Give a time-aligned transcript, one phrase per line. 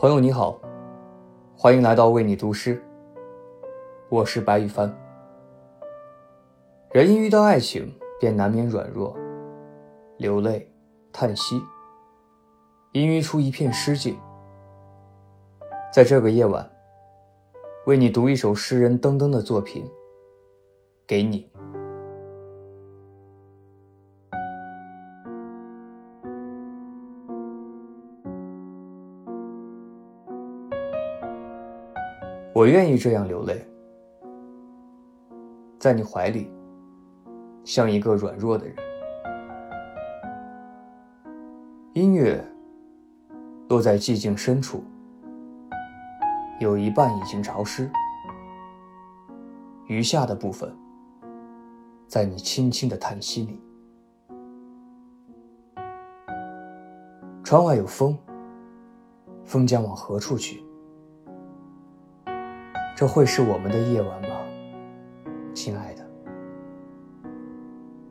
[0.00, 0.58] 朋友你好，
[1.54, 2.82] 欢迎来到为你读诗。
[4.08, 4.90] 我是白羽帆。
[6.90, 9.14] 人一遇到爱情，便难免软弱、
[10.16, 10.72] 流泪、
[11.12, 11.60] 叹息，
[12.94, 14.18] 氤氲出一片诗境。
[15.92, 16.66] 在这个夜晚，
[17.84, 19.86] 为你读一首诗人登登的作品，
[21.06, 21.52] 给你。
[32.52, 33.64] 我愿意这样流泪，
[35.78, 36.52] 在你怀里，
[37.64, 38.74] 像一个软弱的人。
[41.92, 42.44] 音乐
[43.68, 44.82] 落在寂静深处，
[46.58, 47.88] 有一半已经潮湿，
[49.86, 50.76] 余下的部分，
[52.08, 53.60] 在你轻轻的叹息里。
[57.44, 58.18] 窗外有风，
[59.44, 60.64] 风将往何处去？
[63.00, 64.28] 这会是我们的夜晚吗，
[65.54, 66.06] 亲爱的？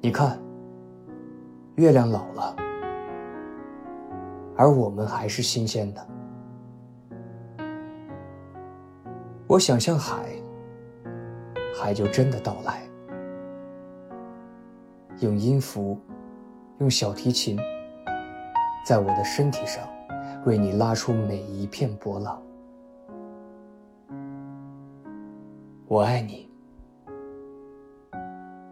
[0.00, 0.36] 你看，
[1.76, 2.56] 月亮老了，
[4.56, 6.04] 而我们还是新鲜的。
[9.46, 10.30] 我想象海，
[11.80, 12.82] 海就真的到来，
[15.20, 15.96] 用音符，
[16.78, 17.56] 用小提琴，
[18.84, 19.86] 在我的身体上，
[20.44, 22.42] 为你拉出每一片波浪。
[25.92, 26.48] 我爱你，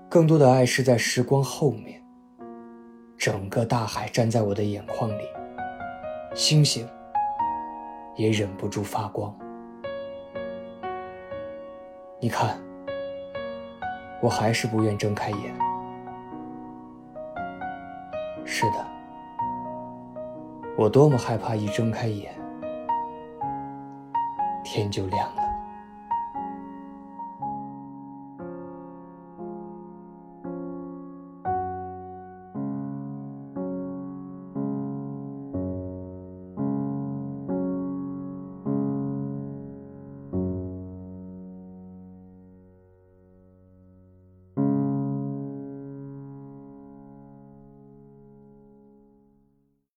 [0.08, 2.02] 更多的爱是在时光后面。
[3.18, 5.24] 整个大海站在我的眼眶里，
[6.34, 6.88] 星星
[8.16, 9.38] 也忍不住发光。
[12.18, 12.58] 你看，
[14.22, 15.54] 我还是不愿睁开眼。
[18.46, 18.86] 是的，
[20.74, 22.34] 我多么害怕一睁开眼，
[24.64, 25.39] 天就亮了。